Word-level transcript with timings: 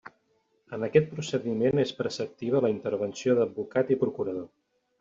En 0.77 0.85
aquest 0.87 1.11
procediment 1.17 1.83
és 1.85 1.93
preceptiva 1.99 2.63
la 2.67 2.73
intervenció 2.77 3.39
d'advocat 3.41 3.95
i 3.97 4.03
procurador. 4.07 4.53